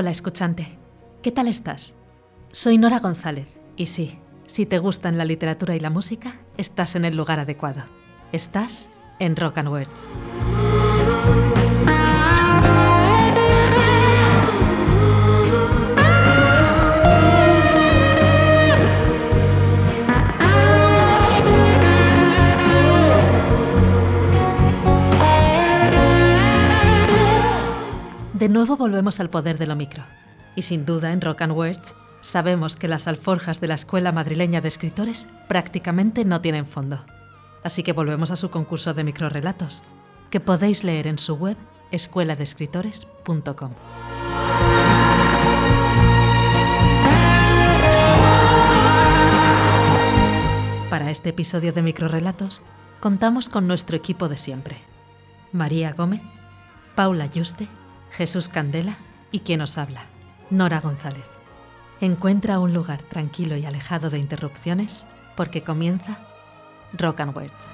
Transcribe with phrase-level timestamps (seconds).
[0.00, 0.78] Hola escuchante,
[1.22, 1.96] ¿qué tal estás?
[2.52, 7.04] Soy Nora González y sí, si te gustan la literatura y la música, estás en
[7.04, 7.82] el lugar adecuado.
[8.30, 10.06] Estás en Rock and Words.
[28.38, 30.04] De nuevo volvemos al poder de lo micro.
[30.54, 34.60] Y sin duda, en Rock and Words, sabemos que las alforjas de la Escuela Madrileña
[34.60, 37.04] de Escritores prácticamente no tienen fondo.
[37.64, 39.82] Así que volvemos a su concurso de microrelatos,
[40.30, 41.56] que podéis leer en su web
[41.90, 43.72] escueladescritores.com.
[50.90, 52.62] Para este episodio de microrelatos,
[53.00, 54.76] contamos con nuestro equipo de siempre.
[55.50, 56.20] María Gómez,
[56.94, 57.68] Paula Yuste,
[58.10, 58.98] Jesús Candela
[59.30, 60.02] y quien os habla,
[60.50, 61.26] Nora González.
[62.00, 65.06] Encuentra un lugar tranquilo y alejado de interrupciones
[65.36, 66.18] porque comienza
[66.92, 67.70] Rock and Words.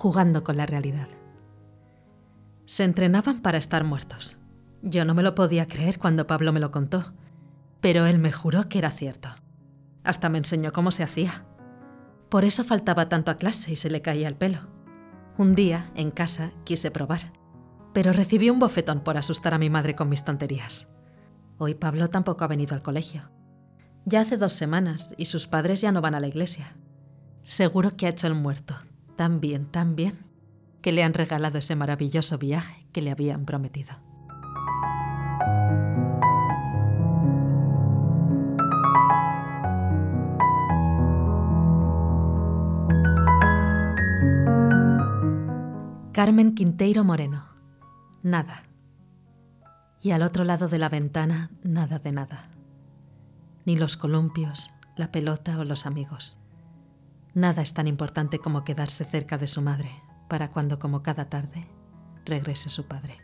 [0.00, 1.08] Jugando con la realidad.
[2.64, 4.38] Se entrenaban para estar muertos.
[4.80, 7.12] Yo no me lo podía creer cuando Pablo me lo contó,
[7.82, 9.28] pero él me juró que era cierto.
[10.02, 11.44] Hasta me enseñó cómo se hacía.
[12.30, 14.70] Por eso faltaba tanto a clase y se le caía el pelo.
[15.36, 17.34] Un día, en casa, quise probar,
[17.92, 20.88] pero recibí un bofetón por asustar a mi madre con mis tonterías.
[21.58, 23.30] Hoy Pablo tampoco ha venido al colegio.
[24.06, 26.74] Ya hace dos semanas y sus padres ya no van a la iglesia.
[27.42, 28.76] Seguro que ha hecho el muerto,
[29.20, 30.18] tan bien, tan bien,
[30.80, 33.92] que le han regalado ese maravilloso viaje que le habían prometido.
[46.12, 47.44] Carmen Quinteiro Moreno.
[48.22, 48.62] Nada.
[50.00, 52.48] Y al otro lado de la ventana, nada de nada.
[53.66, 56.39] Ni los columpios, la pelota o los amigos.
[57.34, 59.90] Nada es tan importante como quedarse cerca de su madre,
[60.28, 61.68] para cuando, como cada tarde,
[62.24, 63.18] regrese su padre.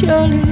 [0.00, 0.49] surely.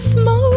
[0.00, 0.55] smoke.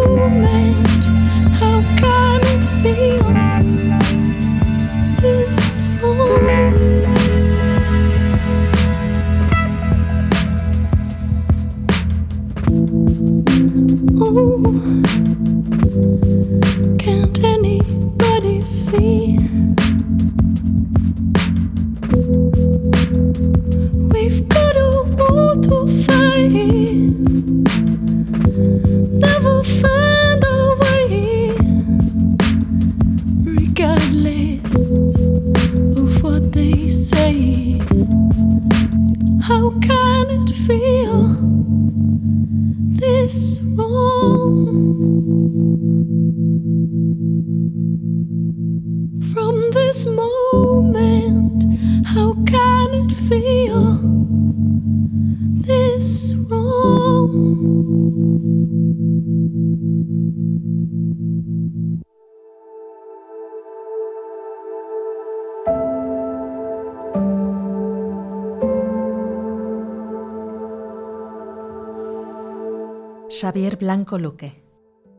[73.79, 74.61] Blanco Luque.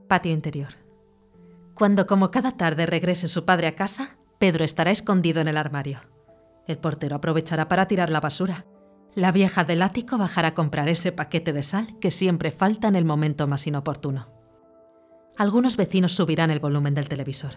[0.06, 0.74] Patio interior.
[1.72, 6.00] Cuando como cada tarde regrese su padre a casa, Pedro estará escondido en el armario.
[6.66, 8.66] El portero aprovechará para tirar la basura.
[9.14, 12.96] La vieja del ático bajará a comprar ese paquete de sal que siempre falta en
[12.96, 14.28] el momento más inoportuno.
[15.38, 17.54] Algunos vecinos subirán el volumen del televisor.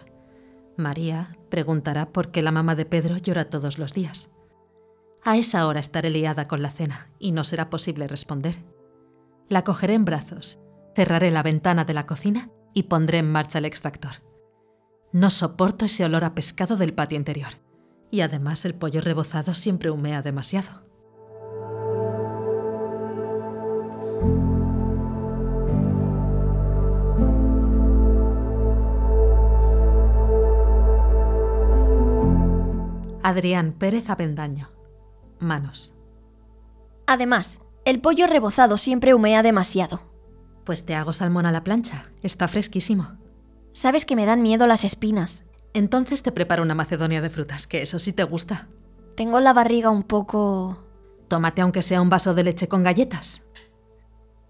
[0.78, 4.30] María preguntará por qué la mamá de Pedro llora todos los días.
[5.22, 8.56] A esa hora estaré liada con la cena y no será posible responder.
[9.50, 10.58] La cogeré en brazos,
[10.94, 14.22] cerraré la ventana de la cocina y pondré en marcha el extractor.
[15.12, 17.60] No soporto ese olor a pescado del patio interior.
[18.10, 20.84] Y además el pollo rebozado siempre humea demasiado.
[33.22, 34.70] Adrián Pérez Avendaño.
[35.38, 35.94] Manos.
[37.06, 40.13] Además, el pollo rebozado siempre humea demasiado.
[40.64, 42.06] Pues te hago salmón a la plancha.
[42.22, 43.12] Está fresquísimo.
[43.72, 45.44] Sabes que me dan miedo las espinas.
[45.74, 48.68] Entonces te preparo una macedonia de frutas, que eso sí te gusta.
[49.16, 50.84] Tengo la barriga un poco...
[51.28, 53.42] Tómate aunque sea un vaso de leche con galletas.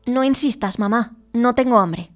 [0.07, 1.17] No insistas, mamá.
[1.33, 2.13] No tengo hambre.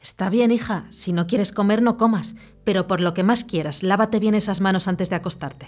[0.00, 0.86] Está bien, hija.
[0.90, 2.36] Si no quieres comer, no comas.
[2.64, 5.66] Pero por lo que más quieras, lávate bien esas manos antes de acostarte.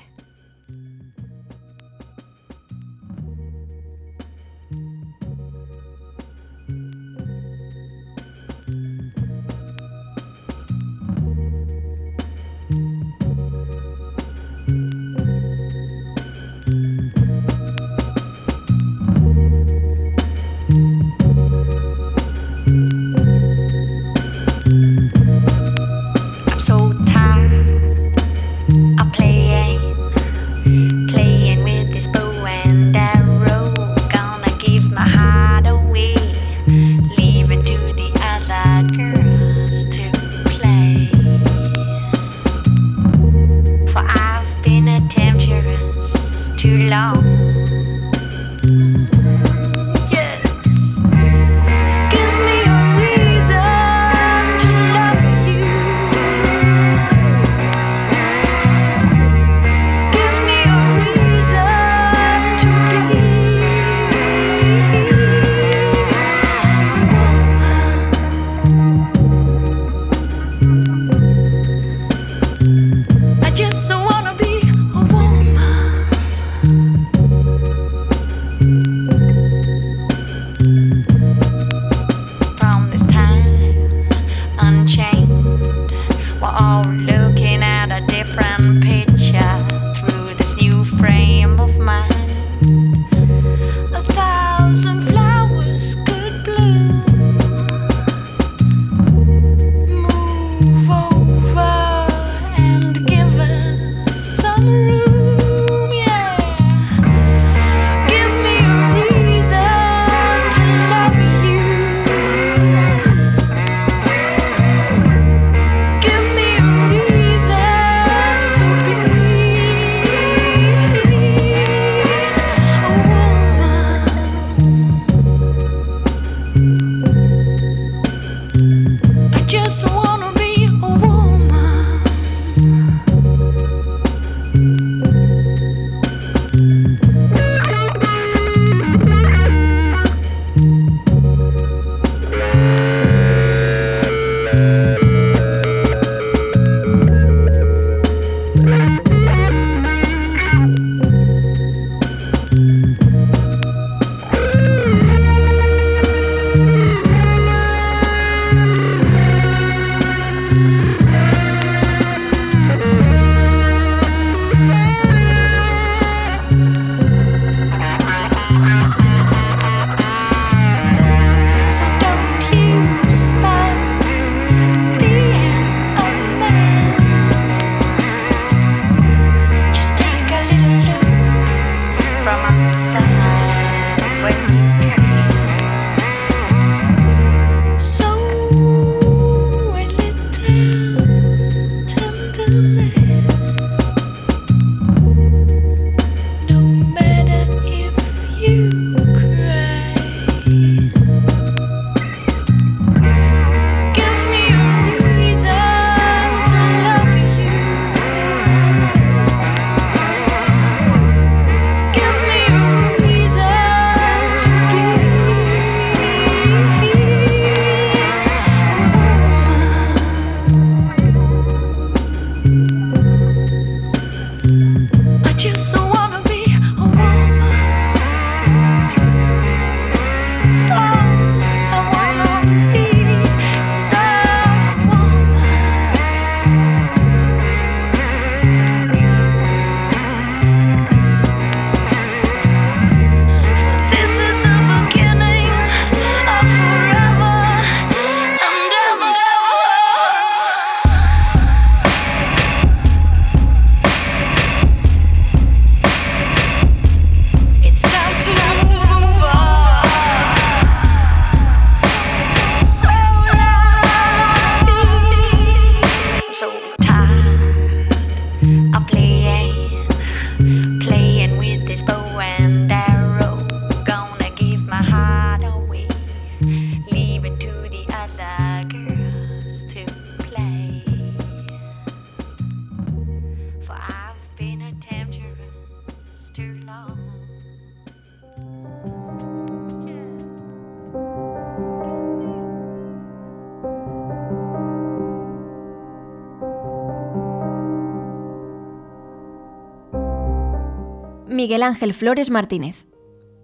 [301.61, 302.87] Miguel Ángel Flores Martínez.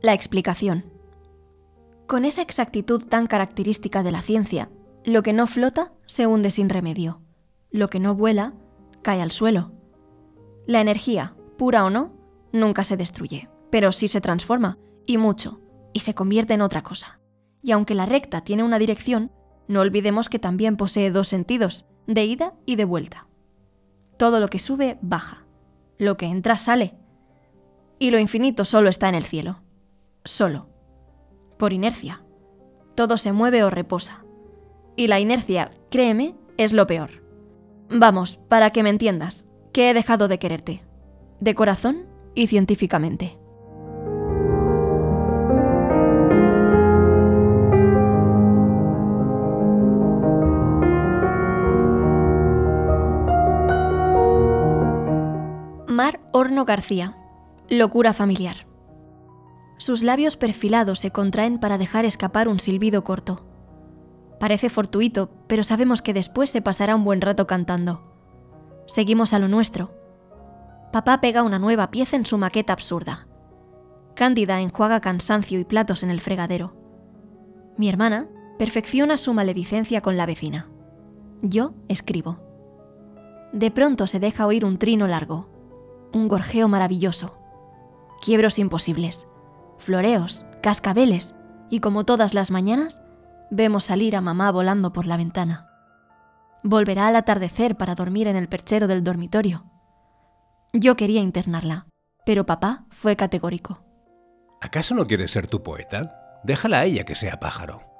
[0.00, 0.86] La explicación.
[2.06, 4.70] Con esa exactitud tan característica de la ciencia,
[5.04, 7.20] lo que no flota se hunde sin remedio.
[7.70, 8.54] Lo que no vuela
[9.02, 9.72] cae al suelo.
[10.66, 12.14] La energía, pura o no,
[12.52, 15.60] nunca se destruye, pero sí se transforma, y mucho,
[15.92, 17.20] y se convierte en otra cosa.
[17.62, 19.30] Y aunque la recta tiene una dirección,
[19.68, 23.28] no olvidemos que también posee dos sentidos, de ida y de vuelta.
[24.16, 25.44] Todo lo que sube, baja.
[25.98, 26.94] Lo que entra, sale.
[27.98, 29.62] Y lo infinito solo está en el cielo.
[30.24, 30.68] Solo.
[31.58, 32.24] Por inercia.
[32.94, 34.24] Todo se mueve o reposa.
[34.96, 37.22] Y la inercia, créeme, es lo peor.
[37.90, 40.82] Vamos, para que me entiendas, que he dejado de quererte.
[41.40, 43.38] De corazón y científicamente.
[55.86, 57.16] Mar Horno García.
[57.68, 58.68] Locura familiar.
[59.76, 63.44] Sus labios perfilados se contraen para dejar escapar un silbido corto.
[64.38, 68.02] Parece fortuito, pero sabemos que después se pasará un buen rato cantando.
[68.86, 69.90] Seguimos a lo nuestro.
[70.92, 73.26] Papá pega una nueva pieza en su maqueta absurda.
[74.14, 76.76] Cándida enjuaga cansancio y platos en el fregadero.
[77.76, 78.28] Mi hermana
[78.60, 80.68] perfecciona su maledicencia con la vecina.
[81.42, 82.38] Yo escribo.
[83.52, 85.48] De pronto se deja oír un trino largo,
[86.12, 87.36] un gorjeo maravilloso,
[88.26, 89.28] quiebros imposibles,
[89.78, 91.36] floreos, cascabeles
[91.70, 93.00] y como todas las mañanas,
[93.52, 95.68] vemos salir a mamá volando por la ventana.
[96.64, 99.64] Volverá al atardecer para dormir en el perchero del dormitorio.
[100.72, 101.86] Yo quería internarla,
[102.24, 103.84] pero papá fue categórico.
[104.60, 106.40] ¿Acaso no quieres ser tu poeta?
[106.42, 107.95] Déjala a ella que sea pájaro.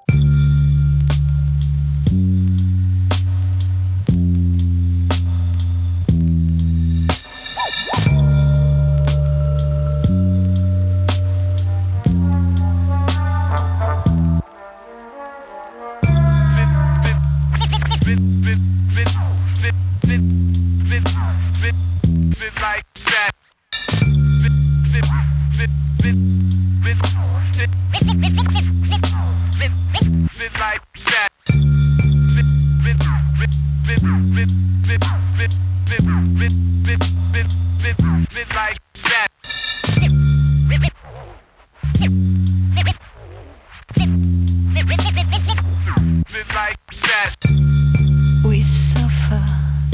[48.44, 49.44] We suffer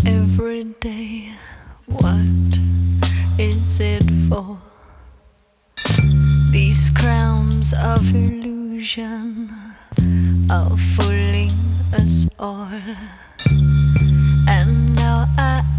[0.07, 1.33] every day.
[1.87, 2.59] What
[3.39, 4.59] is it for?
[6.51, 9.51] These crowns of illusion
[10.53, 11.51] are fooling
[11.95, 12.69] us all.
[14.47, 15.72] And now I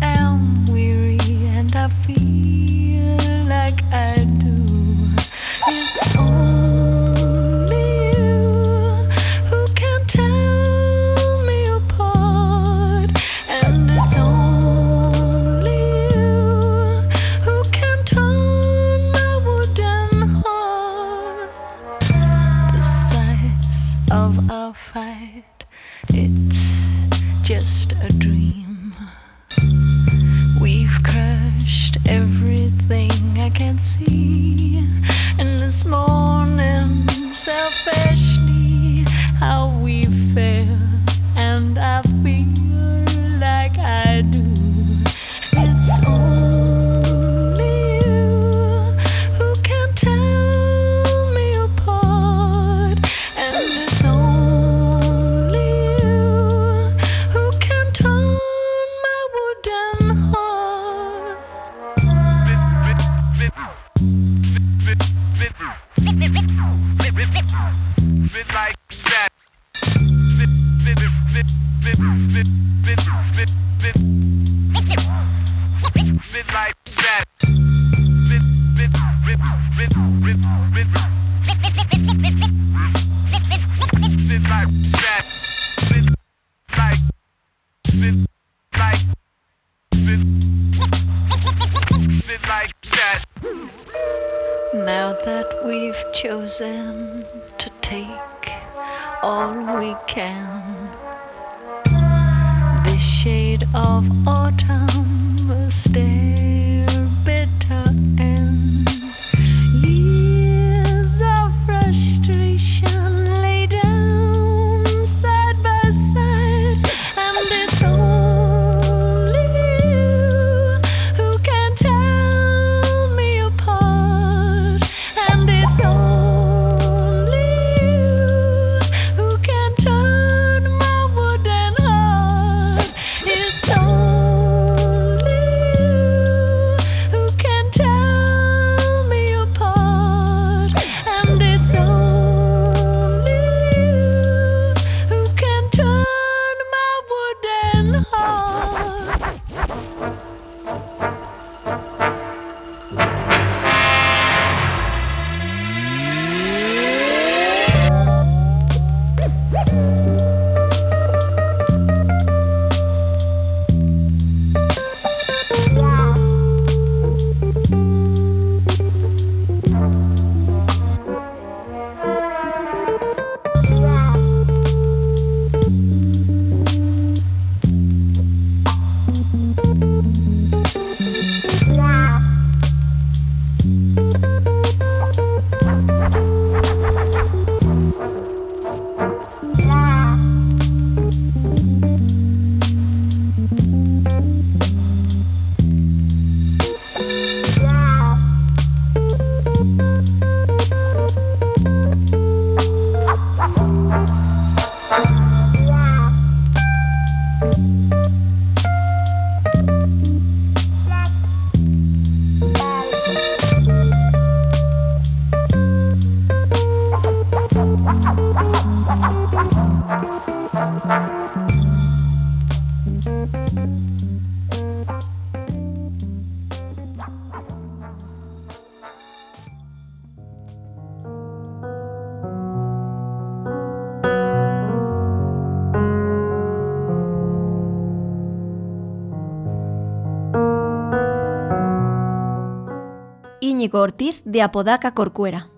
[243.81, 245.49] Ortiz de Apodaca Corcuera.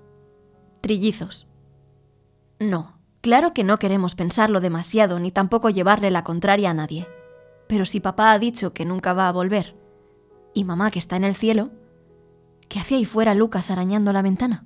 [0.80, 1.48] Trillizos.
[2.60, 7.10] No, claro que no queremos pensarlo demasiado ni tampoco llevarle la contraria a nadie.
[7.68, 9.76] Pero si papá ha dicho que nunca va a volver,
[10.54, 11.72] y mamá que está en el cielo,
[12.70, 14.66] ¿qué hace ahí fuera Lucas arañando la ventana?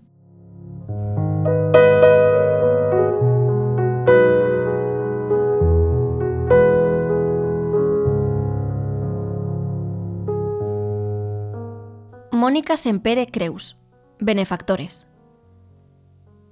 [12.50, 13.78] Mónica Sempere Creus,
[14.20, 15.06] Benefactores.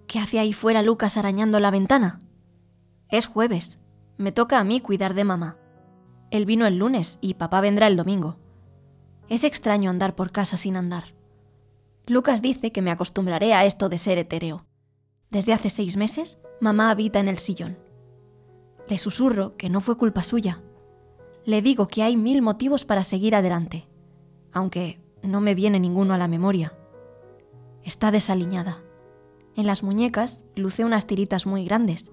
[0.05, 2.19] ¿Qué hace ahí fuera Lucas arañando la ventana?
[3.09, 3.79] Es jueves.
[4.15, 5.57] Me toca a mí cuidar de mamá.
[6.29, 8.37] Él vino el lunes y papá vendrá el domingo.
[9.27, 11.15] Es extraño andar por casa sin andar.
[12.05, 14.67] Lucas dice que me acostumbraré a esto de ser etéreo.
[15.31, 17.79] Desde hace seis meses, mamá habita en el sillón.
[18.87, 20.61] Le susurro que no fue culpa suya.
[21.43, 23.87] Le digo que hay mil motivos para seguir adelante,
[24.53, 26.73] aunque no me viene ninguno a la memoria.
[27.83, 28.81] Está desaliñada.
[29.55, 32.11] En las muñecas luce unas tiritas muy grandes.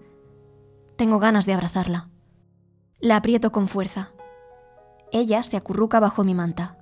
[0.96, 2.10] Tengo ganas de abrazarla.
[3.00, 4.12] La aprieto con fuerza.
[5.12, 6.78] Ella se acurruca bajo mi manta.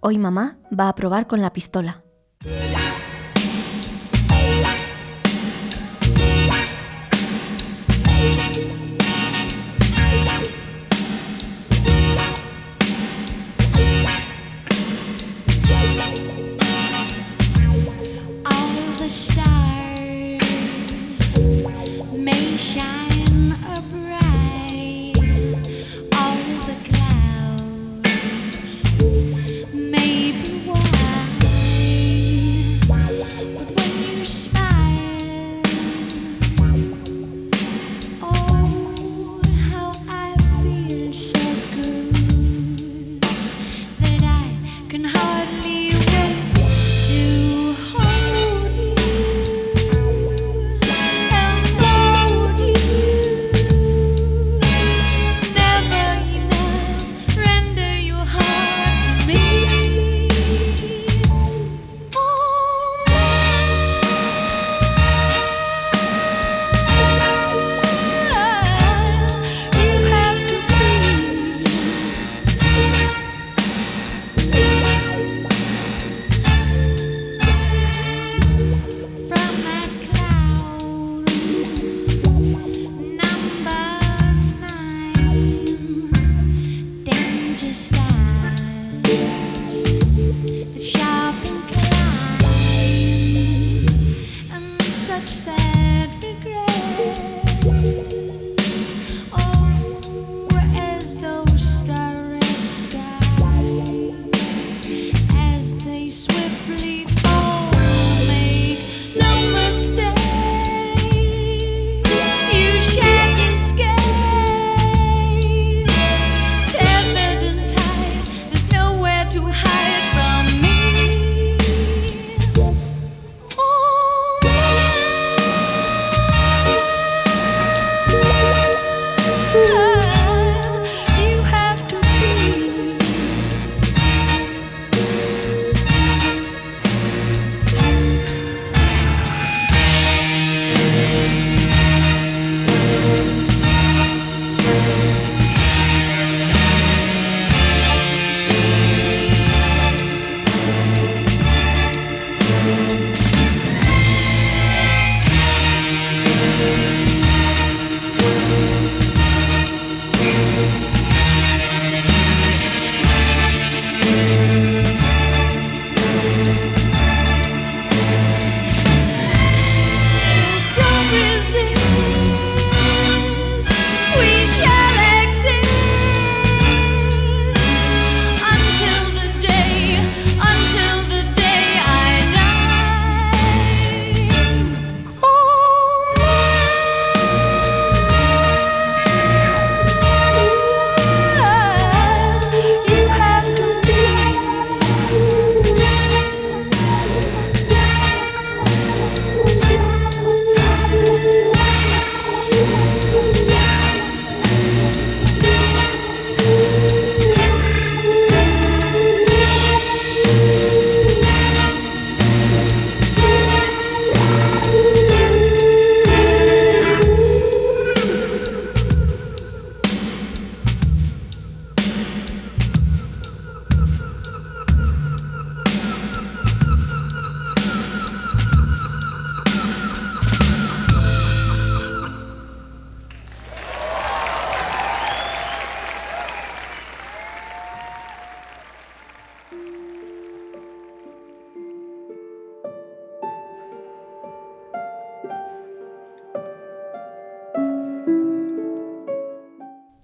[0.00, 2.04] Hoy mamá va a probar con la pistola.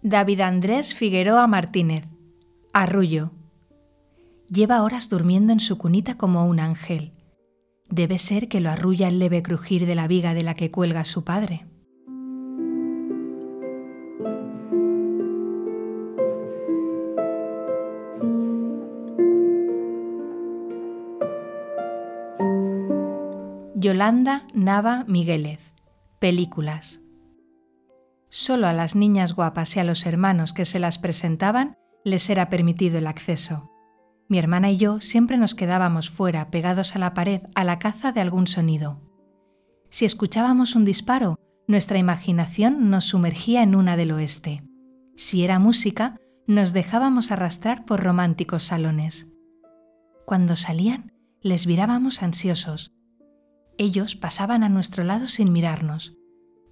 [0.08, 2.04] David Andrés Figueroa Martínez.
[2.72, 3.32] Arrullo.
[4.48, 7.10] Lleva horas durmiendo en su cunita como un ángel.
[7.90, 11.04] Debe ser que lo arrulla el leve crujir de la viga de la que cuelga
[11.04, 11.66] su padre.
[23.74, 25.58] Yolanda Nava Miguélez.
[26.20, 27.00] Películas.
[28.38, 32.50] Solo a las niñas guapas y a los hermanos que se las presentaban les era
[32.50, 33.72] permitido el acceso.
[34.28, 38.12] Mi hermana y yo siempre nos quedábamos fuera, pegados a la pared, a la caza
[38.12, 39.00] de algún sonido.
[39.88, 44.62] Si escuchábamos un disparo, nuestra imaginación nos sumergía en una del oeste.
[45.16, 49.28] Si era música, nos dejábamos arrastrar por románticos salones.
[50.26, 52.92] Cuando salían, les mirábamos ansiosos.
[53.78, 56.15] Ellos pasaban a nuestro lado sin mirarnos.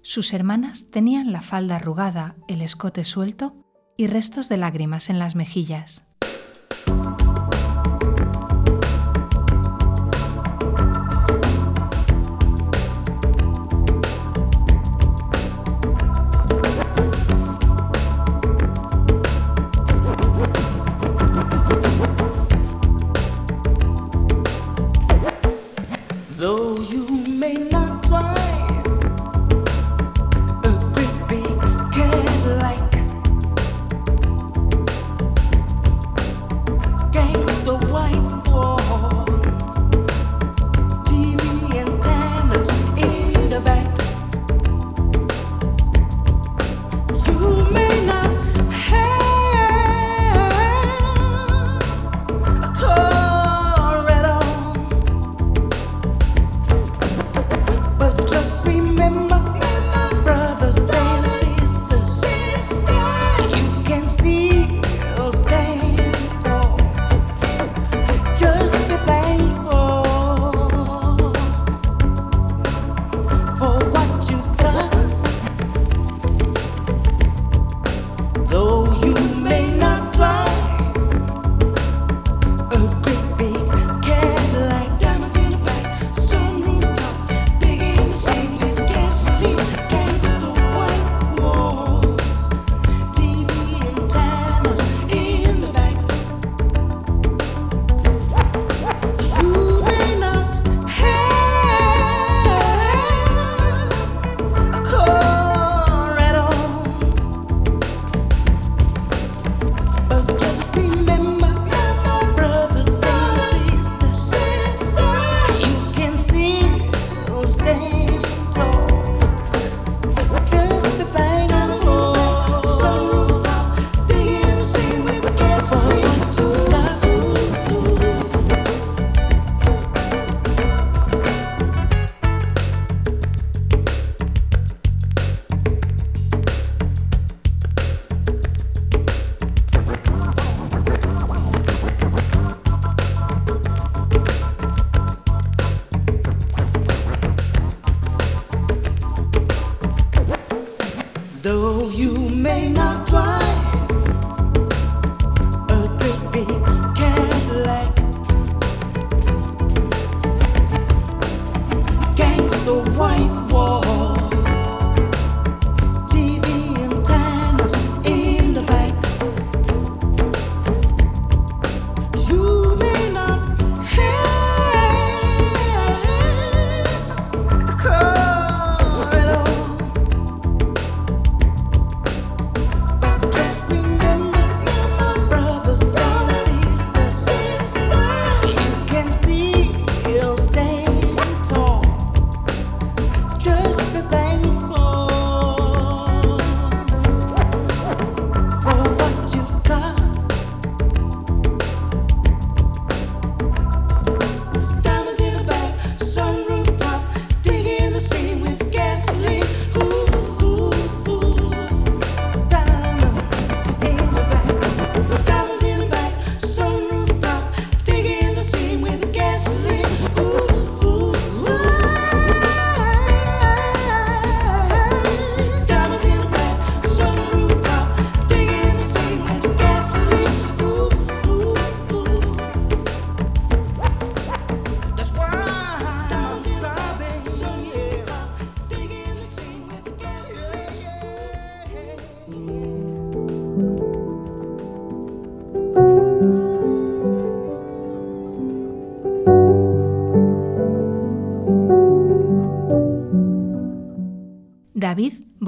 [0.05, 3.55] Sus hermanas tenían la falda arrugada, el escote suelto
[3.97, 6.05] y restos de lágrimas en las mejillas.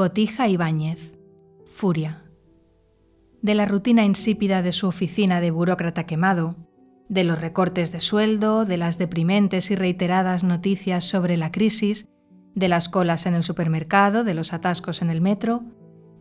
[0.07, 1.19] Botija Ibáñez.
[1.65, 2.23] Furia.
[3.41, 6.55] De la rutina insípida de su oficina de burócrata quemado,
[7.09, 12.07] de los recortes de sueldo, de las deprimentes y reiteradas noticias sobre la crisis,
[12.55, 15.65] de las colas en el supermercado, de los atascos en el metro,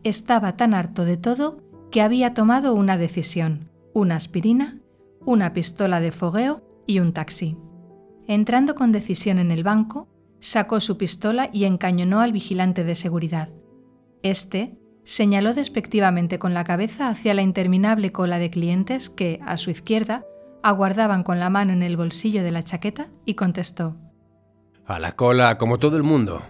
[0.02, 4.80] estaba tan harto de todo que había tomado una decisión, una aspirina,
[5.24, 7.56] una pistola de fogueo y un taxi.
[8.26, 10.08] Entrando con decisión en el banco,
[10.40, 13.48] sacó su pistola y encañonó al vigilante de seguridad.
[14.22, 19.70] Este señaló despectivamente con la cabeza hacia la interminable cola de clientes que, a su
[19.70, 20.24] izquierda,
[20.62, 23.96] aguardaban con la mano en el bolsillo de la chaqueta y contestó.
[24.84, 26.42] A la cola, como todo el mundo.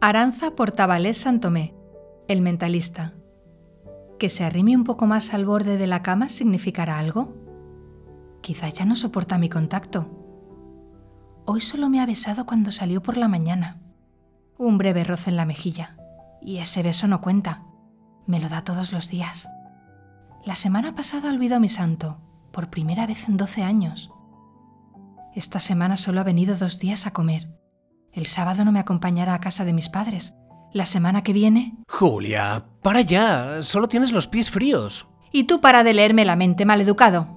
[0.00, 1.74] Aranza Portavalés Santomé,
[2.26, 3.14] el mentalista.
[4.22, 7.34] ¿Que se arrime un poco más al borde de la cama significará algo?
[8.40, 10.06] Quizá ya no soporta mi contacto.
[11.44, 13.80] Hoy solo me ha besado cuando salió por la mañana.
[14.58, 15.96] Un breve roce en la mejilla.
[16.40, 17.64] Y ese beso no cuenta.
[18.28, 19.48] Me lo da todos los días.
[20.46, 22.20] La semana pasada olvidó mi santo,
[22.52, 24.12] por primera vez en 12 años.
[25.34, 27.48] Esta semana solo ha venido dos días a comer
[28.12, 30.34] el sábado no me acompañará a casa de mis padres.
[30.72, 31.74] La semana que viene...
[31.86, 33.62] Julia, para ya.
[33.62, 35.06] Solo tienes los pies fríos.
[35.30, 37.36] Y tú para de leerme la mente, maleducado.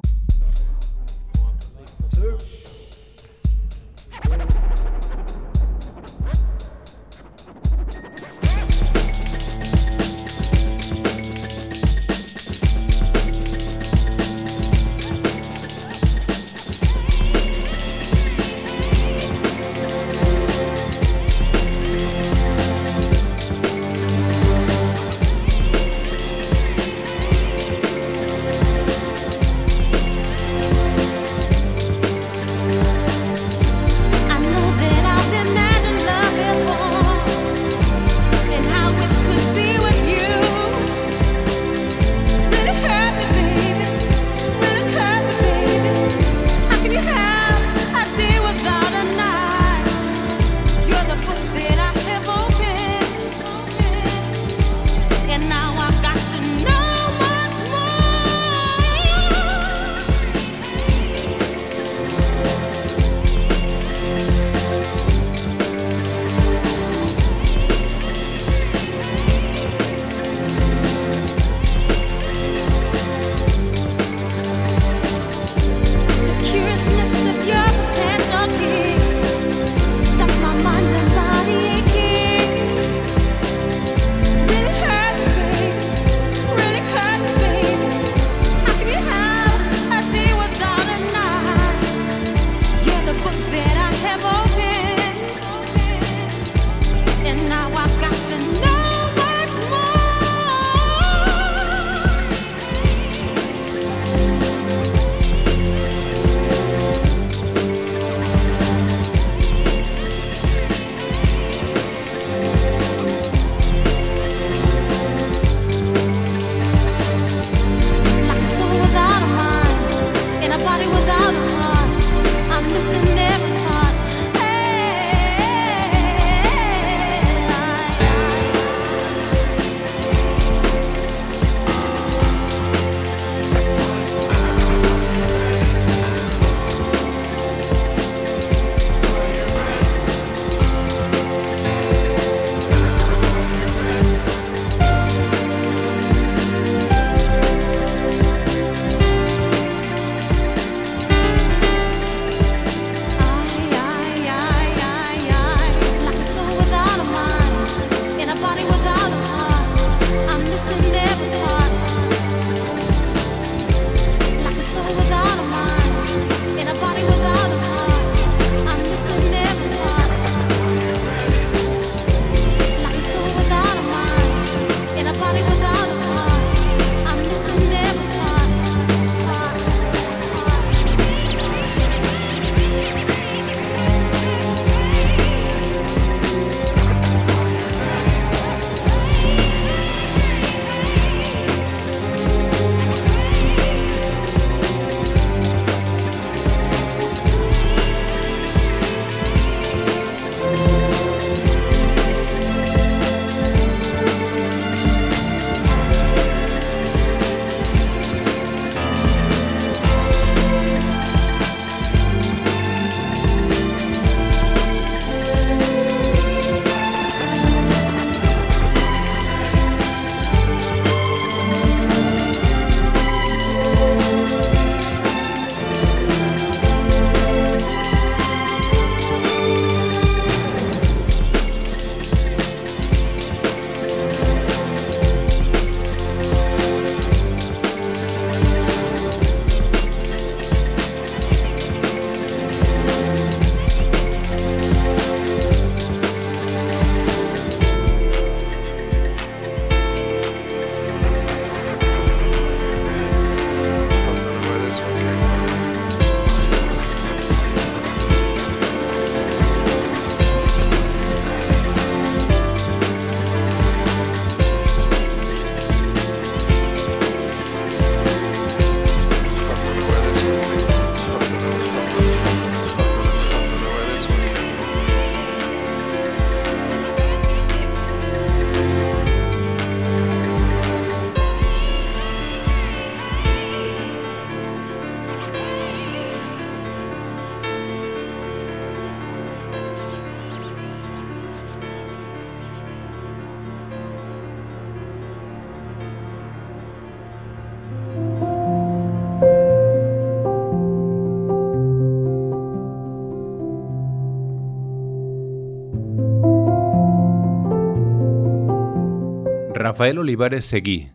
[309.75, 310.89] Rafael Olivares Seguí.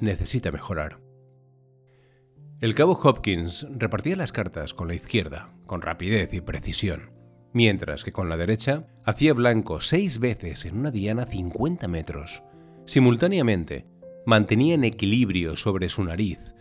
[0.00, 1.00] Necesita mejorar.
[2.60, 7.10] El cabo Hopkins repartía las cartas con la izquierda, con rapidez y precisión,
[7.54, 12.42] mientras que con la derecha hacía blanco seis veces en una diana 50 metros.
[12.84, 13.86] Simultáneamente,
[14.26, 16.54] mantenía en equilibrio sobre su nariz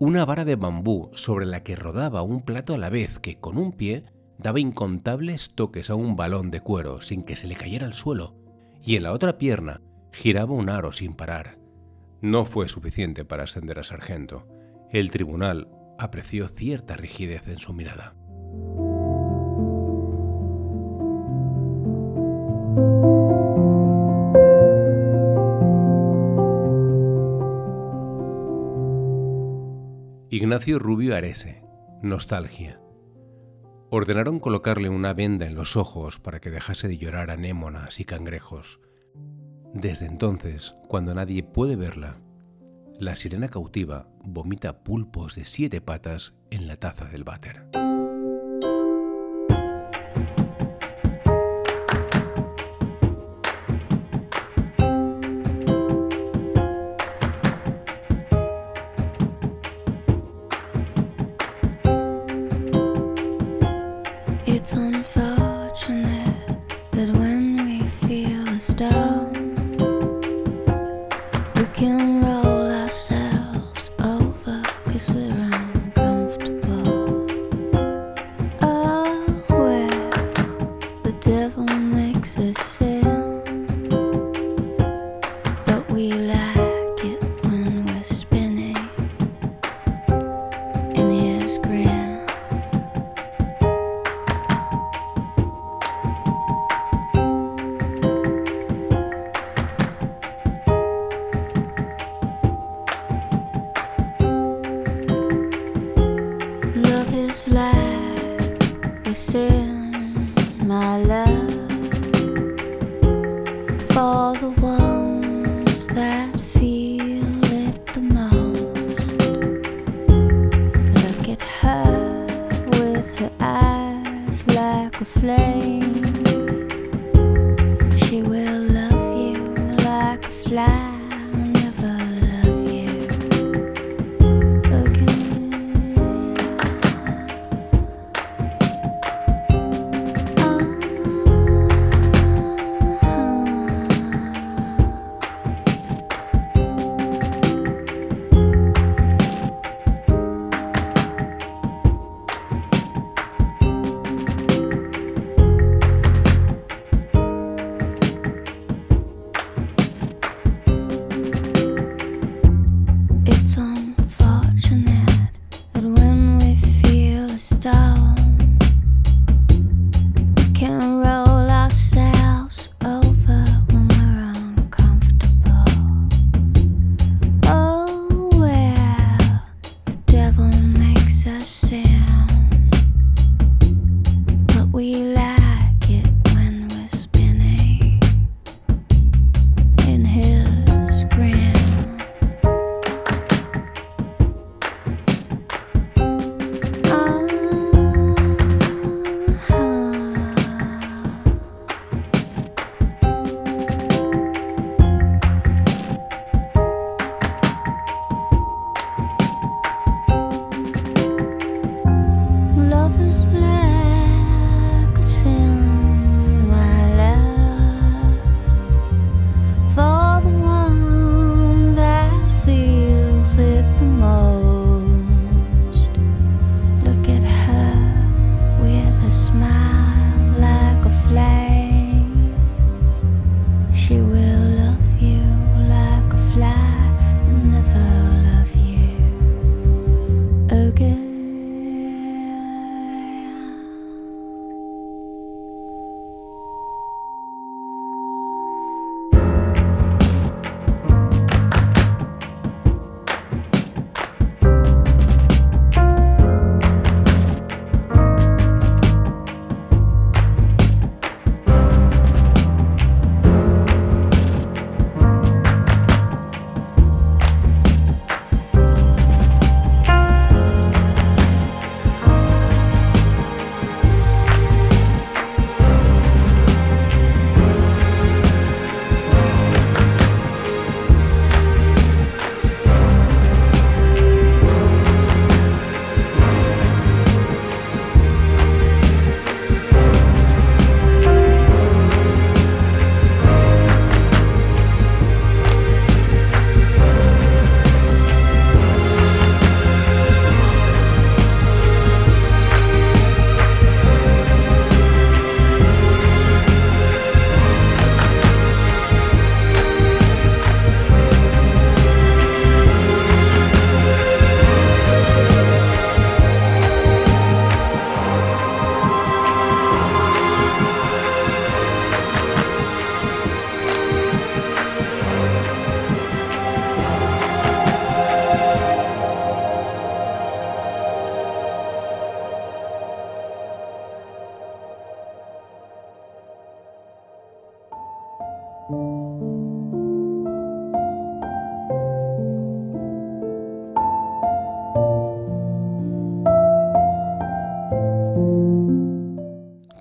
[0.00, 3.56] una vara de bambú sobre la que rodaba un plato a la vez que con
[3.56, 4.04] un pie
[4.36, 8.36] daba incontables toques a un balón de cuero sin que se le cayera al suelo,
[8.84, 9.80] y en la otra pierna
[10.12, 11.58] giraba un aro sin parar.
[12.20, 14.46] No fue suficiente para ascender a sargento.
[14.90, 18.14] El tribunal apreció cierta rigidez en su mirada.
[30.32, 31.62] Ignacio Rubio Arese.
[32.02, 32.80] Nostalgia.
[33.90, 38.80] Ordenaron colocarle una venda en los ojos para que dejase de llorar anémonas y cangrejos.
[39.74, 42.16] Desde entonces, cuando nadie puede verla,
[42.98, 47.79] la sirena cautiva vomita pulpos de siete patas en la taza del váter.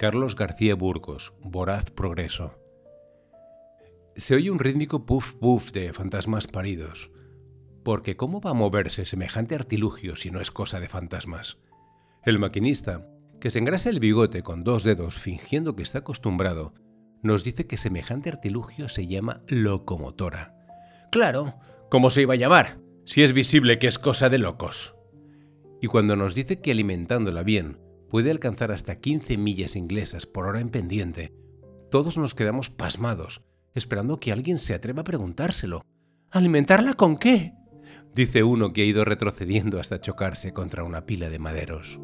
[0.09, 2.55] Carlos García Burgos, Voraz Progreso.
[4.15, 7.11] Se oye un rítmico puff puff de fantasmas paridos.
[7.83, 11.59] Porque ¿cómo va a moverse semejante artilugio si no es cosa de fantasmas?
[12.25, 13.07] El maquinista,
[13.39, 16.73] que se engrasa el bigote con dos dedos fingiendo que está acostumbrado,
[17.21, 20.55] nos dice que semejante artilugio se llama locomotora.
[21.11, 21.53] Claro,
[21.91, 22.79] ¿cómo se iba a llamar?
[23.05, 24.95] Si es visible que es cosa de locos.
[25.83, 27.77] Y cuando nos dice que alimentándola bien,
[28.09, 31.33] puede alcanzar hasta 15 millas inglesas por hora en pendiente.
[31.89, 33.43] Todos nos quedamos pasmados,
[33.73, 35.85] esperando que alguien se atreva a preguntárselo.
[36.31, 37.53] ¿Alimentarla con qué?
[38.13, 41.99] Dice uno que ha ido retrocediendo hasta chocarse contra una pila de maderos.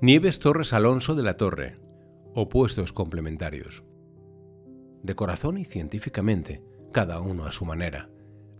[0.00, 1.78] Nieves Torres Alonso de la Torre,
[2.34, 3.84] opuestos complementarios.
[5.02, 8.10] De corazón y científicamente, cada uno a su manera.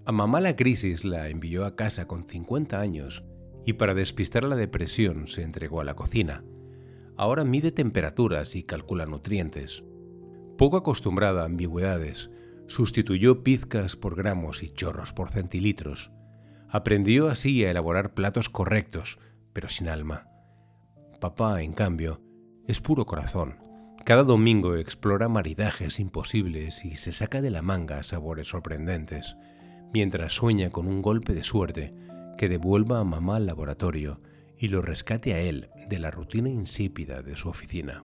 [0.04, 3.24] A mamá la crisis la envió a casa con 50 años
[3.64, 6.44] y para despistar la depresión se entregó a la cocina.
[7.16, 9.82] Ahora mide temperaturas y calcula nutrientes.
[10.56, 12.30] Poco acostumbrada a ambigüedades,
[12.66, 16.12] sustituyó pizcas por gramos y chorros por centilitros.
[16.68, 19.18] Aprendió así a elaborar platos correctos,
[19.52, 20.28] pero sin alma.
[21.20, 22.20] Papá, en cambio,
[22.66, 23.63] es puro corazón,
[24.04, 29.36] cada domingo explora maridajes imposibles y se saca de la manga sabores sorprendentes,
[29.94, 31.94] mientras sueña con un golpe de suerte
[32.36, 34.20] que devuelva a mamá al laboratorio
[34.58, 38.02] y lo rescate a él de la rutina insípida de su oficina.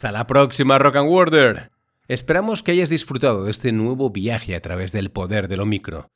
[0.00, 1.72] Hasta la próxima, Rock and Worder.
[2.08, 6.08] Esperamos que hayas disfrutado de este nuevo viaje a través del poder de lo micro.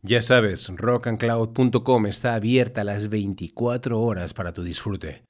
[0.00, 5.24] Ya sabes, rockandcloud.com está abierta las 24 horas para tu disfrute.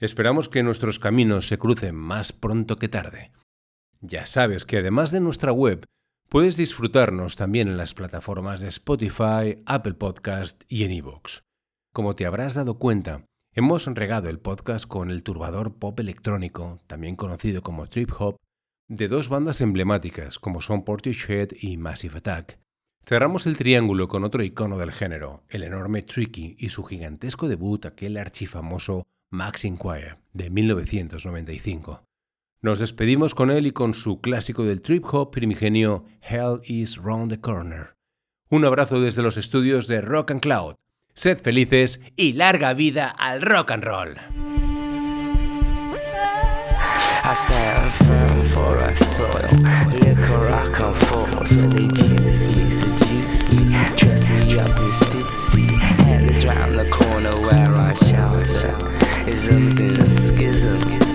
[0.00, 3.30] Esperamos que nuestros caminos se crucen más pronto que tarde.
[4.00, 5.84] Ya sabes que además de nuestra web,
[6.28, 11.42] puedes disfrutarnos también en las plataformas de Spotify, Apple Podcast y en iVoox.
[11.92, 17.14] Como te habrás dado cuenta, hemos regado el podcast con el turbador pop electrónico, también
[17.14, 18.36] conocido como trip hop,
[18.88, 22.58] de dos bandas emblemáticas como son Portishead y Massive Attack.
[23.06, 27.86] Cerramos el triángulo con otro icono del género, el enorme Tricky y su gigantesco debut,
[27.86, 32.02] aquel archifamoso Max Inquire, de 1995.
[32.60, 37.30] Nos despedimos con él y con su clásico del trip hop primigenio Hell is Round
[37.30, 37.94] the Corner.
[38.48, 40.74] Un abrazo desde los estudios de Rock and Cloud.
[41.16, 44.16] Sed felices y larga vida al rock and roll.
[47.26, 49.48] I stand firm for a soil.
[51.70, 52.68] They juice me,
[53.64, 55.78] me, dress me up in stitsy.
[55.78, 58.76] Hell is round the corner where I shelter.
[59.24, 61.13] And schisms, but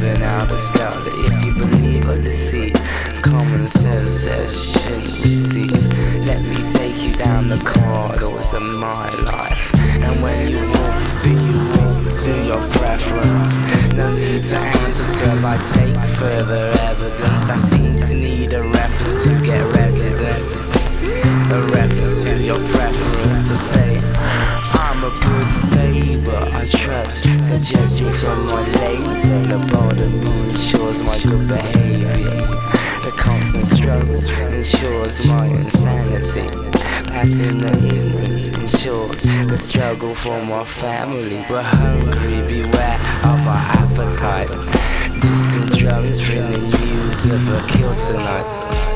[0.00, 1.06] living out a scout.
[1.06, 2.74] If you believe or deceit,
[3.22, 6.24] common sense says shouldn't receive.
[6.24, 9.74] Let me take you down the corridors of my life.
[9.74, 13.94] And when you walk to, you walk to your preference.
[13.94, 17.48] No need to answer till I take further evidence.
[17.48, 20.54] I seem to need a reference to get residence.
[21.50, 23.96] A reference to your preference to say
[24.74, 25.57] I'm a good.
[27.08, 27.14] I.
[27.14, 29.14] So judge me from my label.
[29.48, 32.46] The bottom ensures my good behavior.
[33.04, 34.14] The constant struggle
[34.52, 36.48] ensures my insanity.
[37.08, 41.44] The ignorance ensures the struggle for my family.
[41.48, 44.50] We're hungry, beware of our appetite.
[45.20, 48.87] Distant drums bringing news of a kill tonight.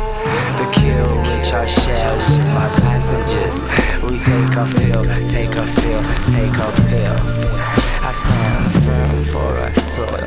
[0.62, 2.16] The kill which I share
[2.54, 3.58] my passengers.
[4.04, 7.18] We take a fill, take a fill, take a fill.
[8.00, 10.24] I stand firm for our soil.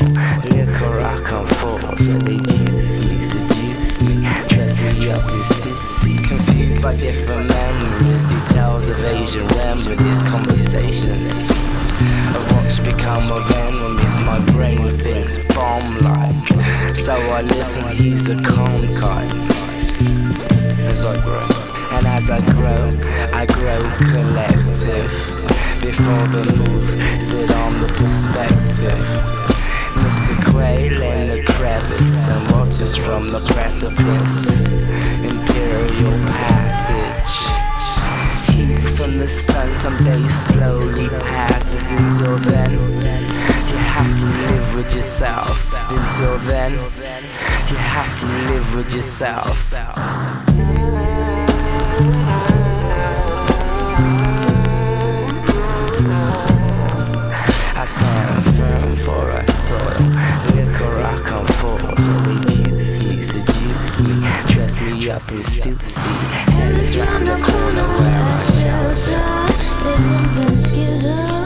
[0.52, 4.16] Liquor I come forth, they juice me, seduce me,
[4.50, 6.28] dress me up in stitsy.
[6.28, 11.32] Confused by different memories, details of Asian remedies, conversations
[12.36, 14.20] of what's become of enemies.
[14.20, 16.48] My brain thinks bomb like,
[16.94, 17.88] so I listen.
[17.96, 21.48] He's a calm kind as I grow.
[21.92, 22.98] And as I grow,
[23.34, 23.80] I grow
[24.12, 25.12] collective.
[25.82, 26.90] Before the move,
[27.22, 29.06] sit on the perspective.
[29.96, 30.52] Mr.
[30.52, 34.48] Quail in the crevice and watches from the precipice.
[35.24, 37.34] Imperial passage.
[38.54, 41.92] Heat from the sun someday slowly passes.
[41.94, 45.74] Until then, you have to live with yourself.
[45.90, 46.74] Until then,
[47.70, 49.74] you have to live with yourself.
[57.74, 59.80] I stand firm for a soil.
[60.54, 64.16] Liquor I come forth, so they juice me, seduce me,
[64.54, 66.02] dress me up in stitsy.
[66.52, 69.22] Hell is round the corner where I shelter.
[69.86, 71.45] Living in schisms.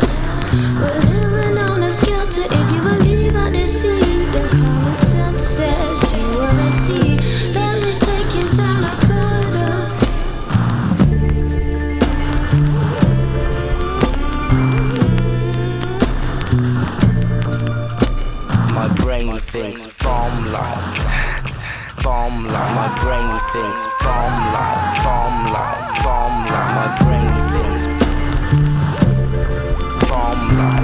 [19.52, 20.96] Thinks bomb like,
[22.04, 22.76] bomb like.
[22.76, 26.72] My brain thinks bomb like, bomb like, bomb like.
[26.78, 27.84] My brain thinks
[30.08, 30.79] bomb like.